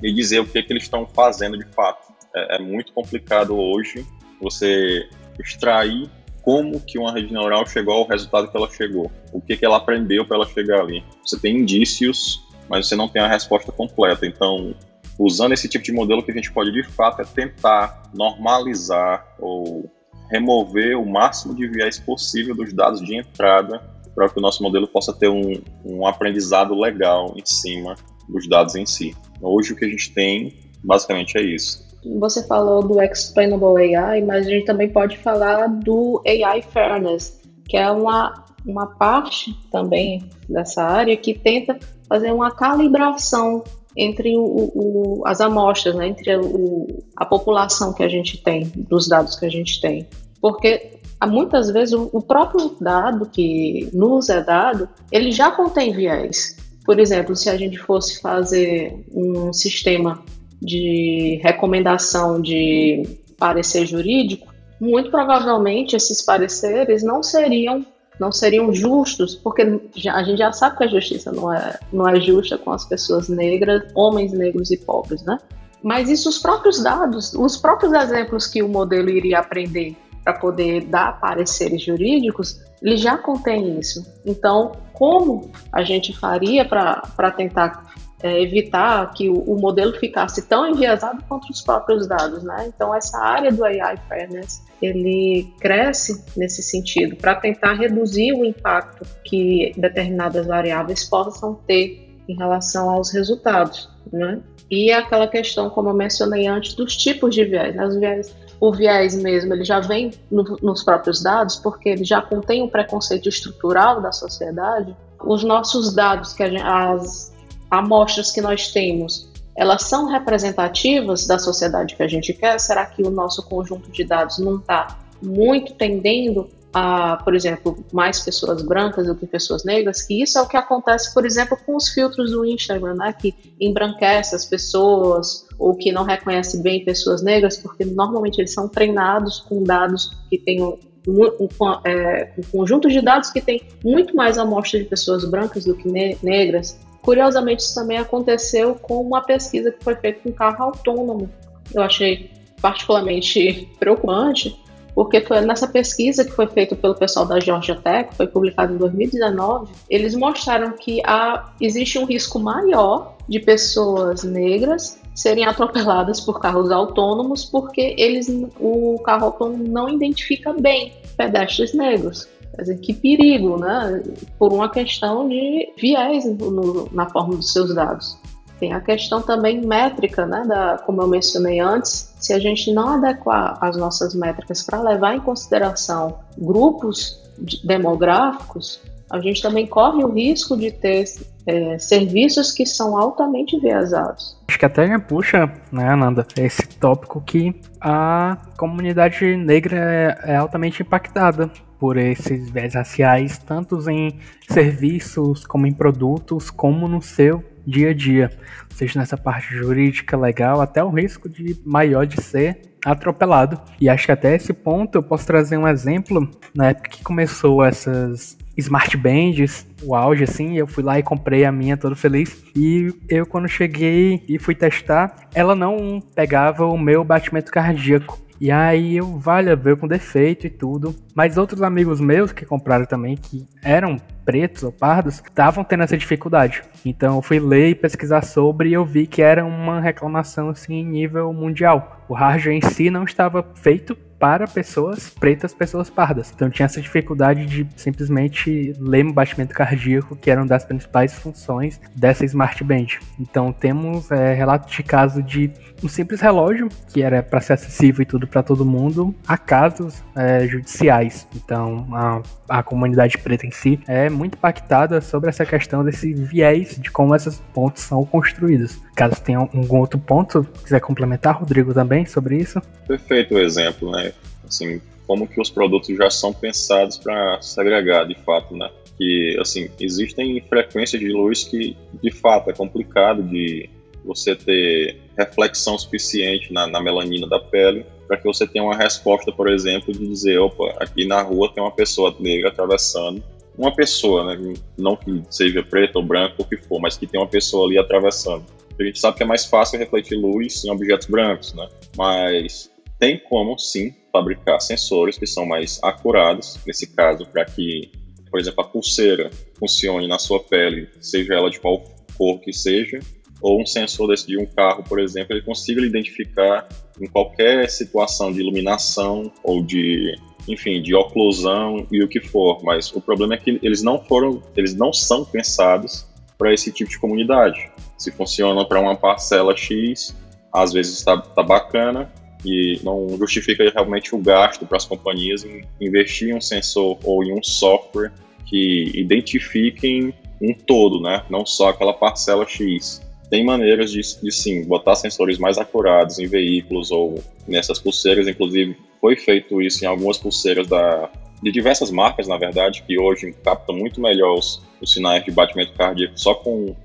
[0.02, 2.12] e dizer o que, que eles estão fazendo de fato.
[2.34, 4.04] É, é muito complicado hoje
[4.40, 6.10] você extrair
[6.42, 9.76] como que uma rede neural chegou ao resultado que ela chegou, o que, que ela
[9.76, 11.02] aprendeu para ela chegar ali.
[11.24, 14.26] Você tem indícios, mas você não tem a resposta completa.
[14.26, 14.74] Então,
[15.18, 19.90] usando esse tipo de modelo, que a gente pode de fato é tentar normalizar ou
[20.30, 23.80] remover o máximo de viés possível dos dados de entrada
[24.14, 27.94] para que o nosso modelo possa ter um, um aprendizado legal em cima
[28.28, 29.14] dos dados em si.
[29.40, 31.91] Hoje o que a gente tem basicamente é isso.
[32.18, 37.76] Você falou do Explainable AI, mas a gente também pode falar do AI Fairness, que
[37.76, 43.62] é uma, uma parte também dessa área que tenta fazer uma calibração
[43.96, 46.86] entre o, o, as amostras, né, entre o,
[47.16, 50.06] a população que a gente tem, dos dados que a gente tem.
[50.40, 56.56] Porque muitas vezes o, próprio dado que nos é dado, ele já contém viés.
[56.84, 60.22] Por exemplo, se a gente fosse fazer um sistema
[60.62, 63.02] de recomendação de
[63.36, 67.84] parecer jurídico, muito provavelmente esses pareceres não seriam
[68.20, 72.20] não seriam justos, porque a gente já sabe que a justiça não é, não é
[72.20, 75.38] justa com as pessoas negras, homens negros e pobres, né?
[75.82, 80.84] Mas isso os próprios dados, os próprios exemplos que o modelo iria aprender para poder
[80.84, 84.06] dar pareceres jurídicos, ele já contém isso.
[84.24, 87.91] Então, como a gente faria para tentar
[88.22, 92.70] é, evitar que o, o, modelo ficasse tão enviesado quanto os próprios dados, né?
[92.74, 99.04] Então essa área do AI Fairness ele cresce nesse sentido para tentar reduzir o impacto
[99.24, 104.40] que determinadas variáveis possam ter em relação aos resultados, né?
[104.70, 107.74] E aquela questão, como eu mencionei antes, dos tipos de viés.
[107.74, 107.86] Né?
[107.98, 112.62] viés o viés mesmo, ele já vem no, nos próprios dados, porque ele já contém
[112.62, 114.96] um preconceito estrutural da sociedade.
[115.20, 117.31] Os nossos dados, que gente, as
[117.72, 122.60] amostras que nós temos, elas são representativas da sociedade que a gente quer?
[122.60, 128.20] Será que o nosso conjunto de dados não está muito tendendo a, por exemplo, mais
[128.20, 130.02] pessoas brancas do que pessoas negras?
[130.02, 133.14] Que isso é o que acontece, por exemplo, com os filtros do Instagram, né?
[133.18, 138.68] Que embranquece as pessoas ou que não reconhece bem pessoas negras, porque normalmente eles são
[138.68, 143.62] treinados com dados que têm um, um, um, é, um conjunto de dados que tem
[143.82, 149.00] muito mais amostra de pessoas brancas do que ne negras Curiosamente, isso também aconteceu com
[149.00, 151.28] uma pesquisa que foi feita com carro autônomo.
[151.74, 154.56] Eu achei particularmente preocupante,
[154.94, 158.76] porque foi nessa pesquisa que foi feita pelo pessoal da Georgia Tech, foi publicada em
[158.76, 166.40] 2019, eles mostraram que há, existe um risco maior de pessoas negras serem atropeladas por
[166.40, 168.28] carros autônomos porque eles
[168.60, 172.28] o carro autônomo não identifica bem pedestres negros.
[172.58, 174.02] Dizer, que perigo, né?
[174.38, 178.18] Por uma questão de viés no, na forma dos seus dados.
[178.60, 180.44] Tem a questão também métrica, né?
[180.46, 185.16] Da, como eu mencionei antes, se a gente não adequar as nossas métricas para levar
[185.16, 187.20] em consideração grupos
[187.64, 191.04] demográficos, a gente também corre o risco de ter
[191.46, 194.36] é, serviços que são altamente viesados.
[194.48, 200.82] Acho que até puxa, né, Ananda, esse tópico que a comunidade negra é, é altamente
[200.82, 207.90] impactada por esses viés raciais, tanto em serviços como em produtos, como no seu dia
[207.90, 208.30] a dia,
[208.70, 213.60] seja nessa parte jurídica legal, até o risco de maior de ser atropelado.
[213.80, 217.64] E acho que até esse ponto eu posso trazer um exemplo na época que começou
[217.64, 222.42] essas smart bands, o auge assim, eu fui lá e comprei a minha todo feliz.
[222.54, 228.20] E eu quando cheguei e fui testar, ela não pegava o meu batimento cardíaco.
[228.40, 230.94] E aí eu, vale, veio com defeito e tudo.
[231.14, 235.96] Mas outros amigos meus que compraram também, que eram pretos ou pardos, estavam tendo essa
[235.96, 236.62] dificuldade.
[236.84, 240.74] Então eu fui ler e pesquisar sobre e eu vi que era uma reclamação assim
[240.74, 242.04] em nível mundial.
[242.08, 246.32] O hardware em si não estava feito para pessoas pretas, pessoas pardas.
[246.32, 251.80] Então tinha essa dificuldade de simplesmente ler o batimento cardíaco, que eram das principais funções
[251.96, 252.86] dessa Smart Band.
[253.18, 255.50] Então temos é, relatos de caso de
[255.82, 260.04] um simples relógio, que era para ser acessível e tudo para todo mundo, a casos
[260.14, 261.26] é, judiciais.
[261.34, 266.76] Então a, a comunidade preta em si é muito impactada sobre essa questão desse viés
[266.80, 268.78] de como esses pontos são construídos.
[268.94, 272.60] Caso tenha algum outro ponto, quiser complementar, Rodrigo, também sobre isso?
[272.86, 274.12] Perfeito o exemplo, né?
[274.46, 278.70] Assim, como que os produtos já são pensados para segregar, de fato, né?
[278.96, 283.68] Que, assim, existem frequências de luz que, de fato, é complicado de
[284.04, 289.32] você ter reflexão suficiente na, na melanina da pele para que você tenha uma resposta,
[289.32, 293.22] por exemplo, de dizer, opa, aqui na rua tem uma pessoa negra atravessando,
[293.56, 297.20] uma pessoa, né, não que seja preto ou branco, o que for, mas que tem
[297.20, 298.44] uma pessoa ali atravessando.
[298.78, 301.68] A gente sabe que é mais fácil refletir luz em objetos brancos, né?
[301.96, 307.90] Mas tem como, sim, fabricar sensores que são mais acurados, nesse caso, para que,
[308.30, 311.82] por exemplo, a pulseira funcione na sua pele, seja ela de qual
[312.16, 312.98] cor que seja,
[313.40, 316.68] ou um sensor desse de um carro, por exemplo, ele consiga identificar
[317.00, 320.14] em qualquer situação de iluminação ou de,
[320.48, 322.62] enfim, de oclusão e o que for.
[322.62, 326.06] Mas o problema é que eles não foram, eles não são pensados
[326.38, 327.70] para esse tipo de comunidade.
[327.96, 330.16] Se funcionam para uma parcela X,
[330.52, 332.12] às vezes está tá bacana
[332.44, 337.22] e não justifica realmente o gasto para as companhias em investir em um sensor ou
[337.22, 338.12] em um software
[338.44, 341.24] que identifiquem um todo, né?
[341.30, 343.00] Não só aquela parcela X
[343.32, 347.14] tem maneiras de, de, sim botar sensores mais acurados em veículos ou
[347.48, 351.10] nessas pulseiras, inclusive foi feito isso em algumas pulseiras da,
[351.42, 355.72] de diversas marcas, na verdade, que hoje captam muito melhor os, os sinais de batimento
[355.72, 356.76] cardíaco só com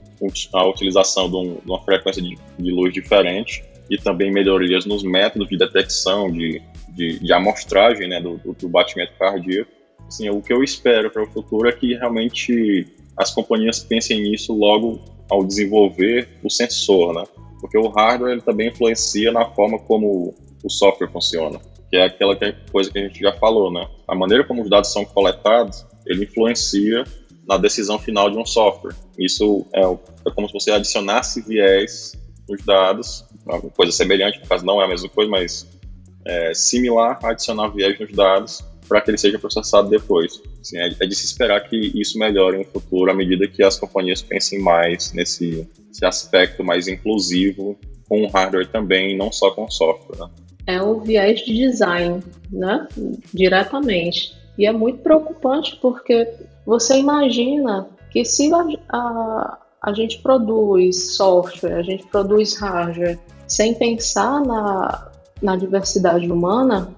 [0.54, 5.04] a utilização de, um, de uma frequência de, de, luz diferente e também melhorias nos
[5.04, 6.62] métodos de detecção, de,
[6.96, 9.70] de, amostragem né, do, do, batimento cardíaco.
[10.08, 14.54] Assim, o que eu espero para o futuro é que realmente as companhias pensem nisso
[14.54, 17.24] logo ao desenvolver o sensor, né?
[17.60, 21.60] Porque o hardware ele também influencia na forma como o software funciona,
[21.90, 22.38] que é aquela
[22.72, 23.88] coisa que a gente já falou, né?
[24.08, 27.04] A maneira como os dados são coletados, ele influencia
[27.48, 28.94] na decisão final de um software.
[29.18, 32.14] Isso é, é como se você adicionasse viés
[32.48, 35.68] nos dados, uma coisa semelhante, no caso não é a mesma coisa, mas
[36.26, 40.42] é similar a adicionar viés nos dados para que ele seja processado depois.
[40.62, 43.78] Assim, é, é, de se esperar que isso melhore no futuro à medida que as
[43.78, 45.68] companhias pensem mais nesse,
[46.04, 47.76] aspecto mais inclusivo
[48.08, 50.20] com o hardware também, não só com o software.
[50.20, 50.30] Né?
[50.68, 52.22] É o viés de design,
[52.52, 52.88] né?
[53.34, 54.36] Diretamente.
[54.58, 56.28] E é muito preocupante porque
[56.66, 63.74] você imagina que se a, a, a gente produz software, a gente produz hardware sem
[63.74, 66.94] pensar na, na diversidade humana,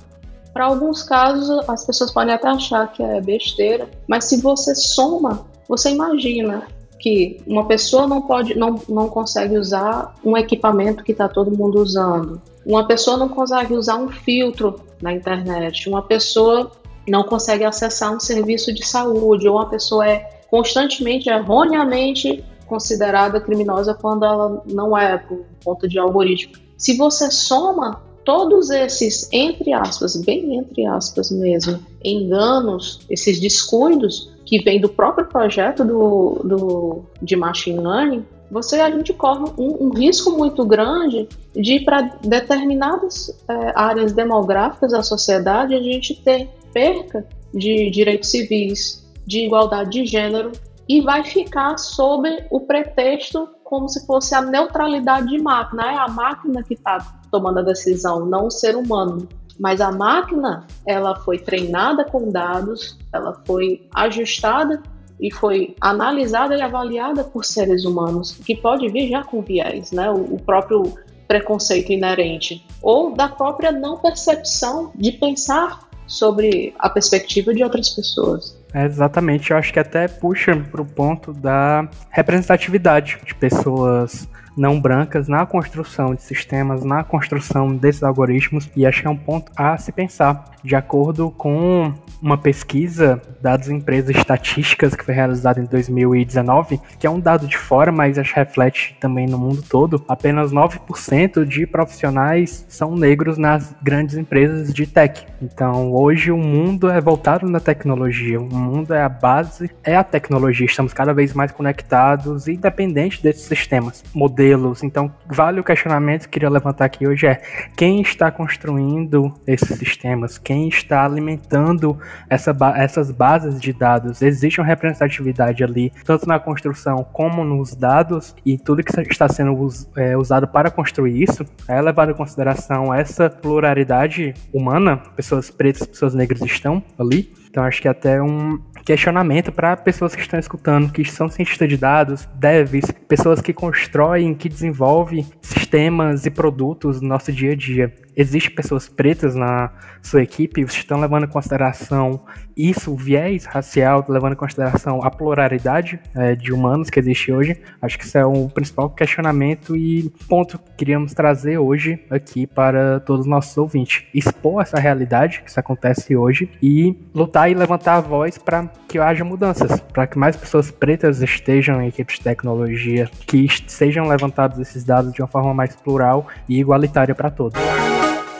[0.59, 5.45] para alguns casos, as pessoas podem até achar que é besteira, mas se você soma,
[5.69, 6.67] você imagina
[6.99, 11.79] que uma pessoa não pode, não, não consegue usar um equipamento que está todo mundo
[11.79, 12.41] usando.
[12.65, 15.87] Uma pessoa não consegue usar um filtro na internet.
[15.87, 16.69] Uma pessoa
[17.07, 19.47] não consegue acessar um serviço de saúde.
[19.47, 25.97] Ou uma pessoa é constantemente, erroneamente considerada criminosa quando ela não é por conta de
[25.97, 26.55] algoritmo.
[26.77, 34.61] Se você soma todos esses, entre aspas, bem entre aspas mesmo, enganos, esses descuidos que
[34.61, 39.89] vêm do próprio projeto do, do, de machine learning, você a gente corre um, um
[39.89, 47.25] risco muito grande de para determinadas é, áreas demográficas da sociedade a gente ter perca
[47.51, 50.51] de direitos civis, de igualdade de gênero
[50.87, 55.91] e vai ficar sob o pretexto como se fosse a neutralidade de máquina.
[55.91, 59.27] É a máquina que está tomando a decisão, não o ser humano.
[59.59, 64.81] Mas a máquina, ela foi treinada com dados, ela foi ajustada
[65.19, 70.09] e foi analisada e avaliada por seres humanos, que pode vir já com viés, né?
[70.09, 70.83] O, o próprio
[71.27, 78.57] preconceito inerente, ou da própria não percepção de pensar sobre a perspectiva de outras pessoas.
[78.73, 84.27] É, exatamente, eu acho que até puxa para o ponto da representatividade de pessoas
[84.59, 89.15] não brancas na construção de sistemas, na construção desses algoritmos, e acho que é um
[89.15, 90.43] ponto a se pensar.
[90.61, 97.09] De acordo com uma pesquisa dados empresas estatísticas que foi realizada em 2019, que é
[97.09, 101.65] um dado de fora, mas acho que reflete também no mundo todo, apenas 9% de
[101.65, 105.25] profissionais são negros nas grandes empresas de tech.
[105.41, 110.03] Então, hoje o mundo é voltado na tecnologia, o mundo é a base, é a
[110.03, 114.48] tecnologia, estamos cada vez mais conectados e dependentes desses sistemas, modelos.
[114.83, 117.41] Então, vale o questionamento que queria levantar aqui hoje é
[117.75, 121.97] quem está construindo esses sistemas, quem está alimentando
[122.29, 124.21] essa ba essas bases de dados.
[124.21, 129.53] Existe uma representatividade ali, tanto na construção como nos dados, e tudo que está sendo
[129.61, 135.85] us é, usado para construir isso é levado em consideração essa pluralidade humana, pessoas pretas,
[135.85, 137.33] pessoas negras estão ali.
[137.49, 141.67] Então acho que é até um questionamento para pessoas que estão escutando, que são cientistas
[141.67, 147.55] de dados, devs, pessoas que constroem, que desenvolvem sistemas e produtos no nosso dia a
[147.55, 147.93] dia.
[148.19, 152.21] Existem pessoas pretas na sua equipe, vocês estão levando em consideração
[152.55, 157.57] isso, o viés racial, levando em consideração a pluralidade é, de humanos que existe hoje?
[157.81, 162.99] Acho que isso é o principal questionamento e ponto que queríamos trazer hoje aqui para
[162.99, 164.03] todos os nossos ouvintes.
[164.13, 168.99] Expor essa realidade que isso acontece hoje e lutar e levantar a voz para que
[168.99, 174.59] haja mudanças, para que mais pessoas pretas estejam em equipes de tecnologia, que sejam levantados
[174.59, 177.59] esses dados de uma forma mais plural e igualitária para todos.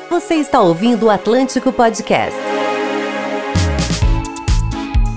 [0.10, 2.36] Você está ouvindo o Atlântico Podcast.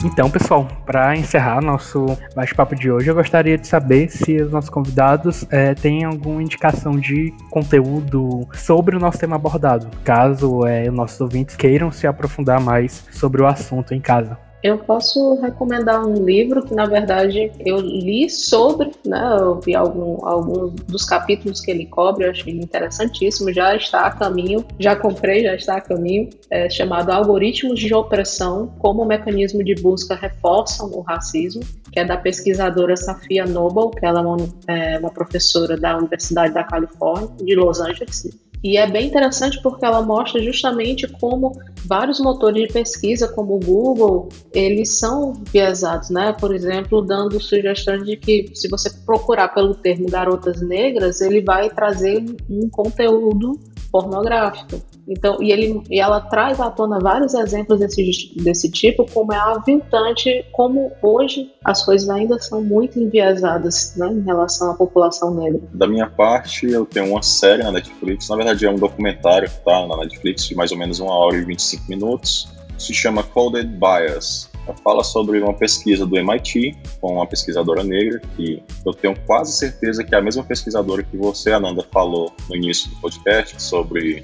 [0.05, 2.05] Então, pessoal, para encerrar nosso
[2.37, 6.93] bate-papo de hoje, eu gostaria de saber se os nossos convidados é, têm alguma indicação
[6.93, 13.07] de conteúdo sobre o nosso tema abordado, caso é, nossos ouvintes queiram se aprofundar mais
[13.13, 14.52] sobre o assunto em casa.
[14.63, 19.37] Eu posso recomendar um livro que, na verdade, eu li sobre, né?
[19.41, 23.53] Eu vi algum, alguns dos capítulos que ele cobre, eu achei interessantíssimo.
[23.53, 26.31] Já está a caminho, já comprei, já está a caminho.
[26.49, 32.05] É chamado Algoritmos de Opressão: Como o Mecanismo de Busca Reforçam o Racismo, que é
[32.05, 34.37] da pesquisadora Safia Noble, que ela é uma,
[34.69, 38.31] é uma professora da Universidade da Califórnia, de Los Angeles
[38.63, 41.53] e é bem interessante porque ela mostra justamente como
[41.85, 46.33] vários motores de pesquisa, como o Google, eles são viesados, né?
[46.33, 51.71] Por exemplo, dando sugestões de que se você procurar pelo termo garotas negras, ele vai
[51.71, 53.59] trazer um conteúdo
[53.91, 54.81] pornográfico.
[55.09, 59.37] Então, e, ele, e ela traz à tona vários exemplos desse, desse tipo, como é
[59.37, 65.61] aviltante, como hoje as coisas ainda são muito enviesadas né, em relação à população negra.
[65.75, 69.57] Da minha parte, eu tenho uma série na Netflix, na verdade é um documentário que
[69.57, 72.49] está na Netflix de mais ou menos uma hora e 25 minutos,
[72.79, 74.51] se chama Coded Bias.
[74.67, 79.53] Ela fala sobre uma pesquisa do MIT com uma pesquisadora negra, que eu tenho quase
[79.57, 84.23] certeza que é a mesma pesquisadora que você, Ananda, falou no início do podcast sobre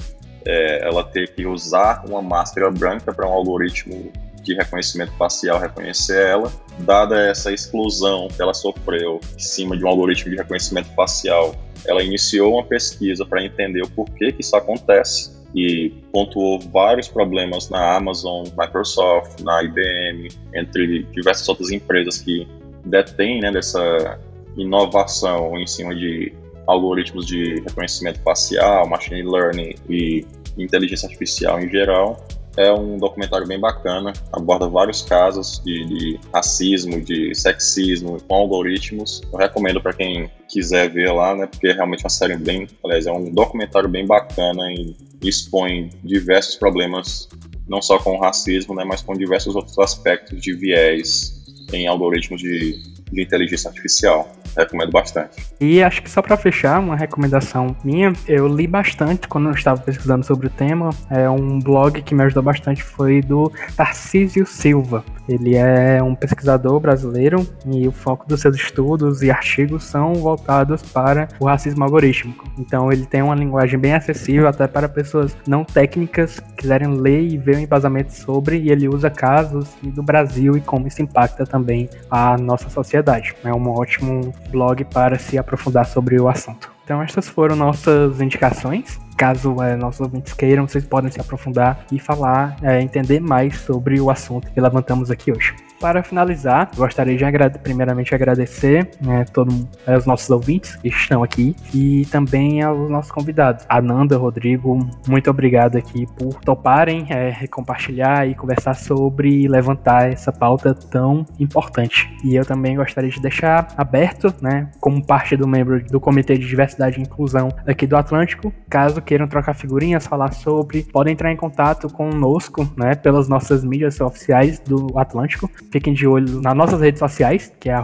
[0.49, 4.11] é, ela ter que usar uma máscara branca para um algoritmo
[4.43, 9.89] de reconhecimento facial reconhecer ela, dada essa exclusão que ela sofreu em cima de um
[9.89, 11.55] algoritmo de reconhecimento facial,
[11.87, 17.69] ela iniciou uma pesquisa para entender o porquê que isso acontece e pontuou vários problemas
[17.69, 22.49] na Amazon, Microsoft, na IBM, entre diversas outras empresas que
[22.85, 24.19] detêm né, dessa
[24.57, 26.33] inovação em cima de
[26.67, 30.27] algoritmos de reconhecimento facial, machine learning e
[30.57, 32.27] inteligência artificial em geral.
[32.57, 39.23] É um documentário bem bacana, aborda vários casos de, de racismo, de sexismo com algoritmos.
[39.33, 41.47] Eu recomendo para quem quiser ver lá, né?
[41.47, 46.57] Porque é realmente uma série bem, aliás, é um documentário bem bacana e expõe diversos
[46.57, 47.29] problemas,
[47.69, 48.85] não só com o racismo, né?
[48.85, 52.83] Mas com diversos outros aspectos de viés em algoritmos de,
[53.13, 55.37] de inteligência artificial recomendo bastante.
[55.61, 59.81] E acho que só para fechar, uma recomendação minha, eu li bastante quando eu estava
[59.81, 60.91] pesquisando sobre o tema.
[61.11, 65.05] É um blog que me ajudou bastante foi do Tarcísio Silva.
[65.29, 70.83] Ele é um pesquisador brasileiro e o foco dos seus estudos e artigos são voltados
[70.83, 72.45] para o racismo algorítmico.
[72.59, 77.23] Então ele tem uma linguagem bem acessível até para pessoas não técnicas que quiserem ler
[77.23, 81.45] e ver um embasamento sobre, e ele usa casos do Brasil e como isso impacta
[81.45, 83.35] também a nossa sociedade.
[83.45, 86.71] É um ótimo blog para se aprofundar sobre o assunto.
[86.85, 88.99] Então essas foram nossas indicações.
[89.17, 94.01] Caso é, nossos ouvintes queiram, vocês podem se aprofundar e falar, é, entender mais sobre
[94.01, 95.55] o assunto que levantamos aqui hoje.
[95.81, 101.23] Para finalizar, gostaria de agrade primeiramente agradecer né, todos é, os nossos ouvintes que estão
[101.23, 103.65] aqui e também aos nossos convidados.
[103.69, 110.75] Ananda, Rodrigo, muito obrigado aqui por toparem é, compartilhar e conversar sobre levantar essa pauta
[110.75, 112.11] tão importante.
[112.25, 116.47] E eu também gostaria de deixar aberto, né, como parte do membro do Comitê de
[116.47, 121.37] Diversidade e Inclusão aqui do Atlântico, caso queiram trocar figurinhas, falar sobre, podem entrar em
[121.37, 126.99] contato conosco, né, pelas nossas mídias oficiais do Atlântico Fiquem de olho nas nossas redes
[126.99, 127.77] sociais, que é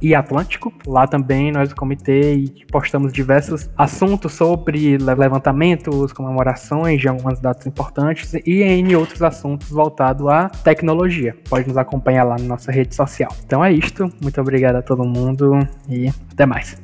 [0.00, 0.72] @iatlântico.
[0.86, 8.34] Lá também nós do comitê postamos diversos assuntos sobre levantamentos, comemorações de algumas datas importantes
[8.46, 11.36] e em outros assuntos voltados à tecnologia.
[11.48, 13.34] Pode nos acompanhar lá na nossa rede social.
[13.44, 14.08] Então é isto.
[14.20, 16.76] Muito obrigado a todo mundo e até mais.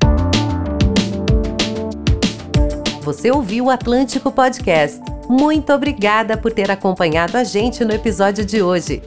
[3.02, 5.00] Você ouviu o Atlântico Podcast.
[5.28, 9.00] Muito obrigada por ter acompanhado a gente no episódio de hoje.